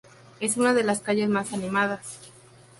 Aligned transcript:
Es 0.39 0.57
una 0.57 0.73
de 0.73 0.83
las 0.83 0.99
calles 1.01 1.29
más 1.29 1.53
animadas. 1.53 2.31